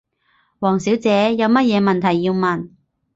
[0.57, 2.71] 王小姐，有乜嘢問題要問？